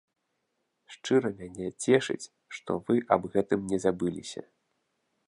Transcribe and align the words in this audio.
Шчыра 0.93 1.31
мяне 1.41 1.67
цешыць, 1.83 2.31
што 2.55 2.71
вы 2.87 2.95
аб 3.17 3.29
гэтым 3.37 3.59
не 3.75 3.81
забыліся. 3.85 4.41